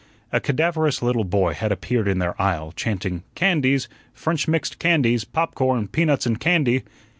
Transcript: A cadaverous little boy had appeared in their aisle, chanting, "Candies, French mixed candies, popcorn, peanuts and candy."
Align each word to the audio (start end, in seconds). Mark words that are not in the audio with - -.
A 0.31 0.39
cadaverous 0.39 1.03
little 1.03 1.23
boy 1.23 1.53
had 1.53 1.71
appeared 1.71 2.07
in 2.07 2.17
their 2.17 2.33
aisle, 2.41 2.71
chanting, 2.71 3.21
"Candies, 3.35 3.87
French 4.13 4.47
mixed 4.47 4.79
candies, 4.79 5.23
popcorn, 5.25 5.87
peanuts 5.89 6.25
and 6.25 6.39
candy." 6.39 6.81